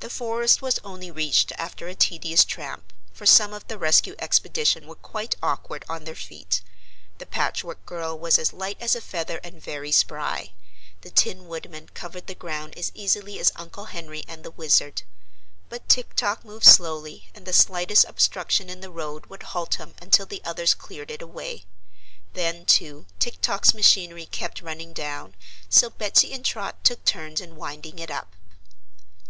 The 0.00 0.08
forest 0.08 0.62
was 0.62 0.78
only 0.84 1.10
reached 1.10 1.52
after 1.58 1.88
a 1.88 1.94
tedious 1.94 2.44
tramp, 2.44 2.92
for 3.12 3.26
some 3.26 3.52
of 3.52 3.66
the 3.68 3.78
Rescue 3.78 4.14
Expedition 4.18 4.86
were 4.86 4.94
quite 4.94 5.34
awkward 5.42 5.84
on 5.90 6.04
their 6.04 6.14
feet. 6.14 6.62
The 7.18 7.26
Patchwork 7.26 7.84
Girl 7.84 8.18
was 8.18 8.38
as 8.38 8.52
light 8.54 8.78
as 8.80 8.94
a 8.94 9.00
feather 9.02 9.40
and 9.42 9.60
very 9.60 9.92
spry; 9.92 10.52
the 11.02 11.10
Tin 11.10 11.48
Woodman 11.48 11.88
covered 11.92 12.28
the 12.28 12.34
ground 12.34 12.78
as 12.78 12.92
easily 12.94 13.38
as 13.38 13.52
Uncle 13.56 13.86
Henry 13.86 14.22
and 14.28 14.42
the 14.44 14.50
Wizard; 14.50 15.02
but 15.68 15.88
Tik 15.88 16.14
Tok 16.14 16.42
moved 16.44 16.66
slowly 16.66 17.28
and 17.34 17.44
the 17.44 17.52
slightest 17.52 18.06
obstruction 18.06 18.70
in 18.70 18.80
the 18.80 18.90
road 18.90 19.26
would 19.26 19.42
halt 19.42 19.74
him 19.74 19.94
until 20.00 20.26
the 20.26 20.42
others 20.44 20.72
cleared 20.72 21.10
it 21.10 21.20
away. 21.20 21.64
Then, 22.32 22.64
too, 22.64 23.06
Tik 23.18 23.40
Tok's 23.42 23.74
machinery 23.74 24.26
kept 24.26 24.62
running 24.62 24.92
down, 24.94 25.34
so 25.68 25.90
Betsy 25.90 26.32
and 26.32 26.44
Trot 26.44 26.82
took 26.84 27.04
turns 27.04 27.40
in 27.42 27.56
winding 27.56 27.98
it 27.98 28.10
up. 28.10 28.34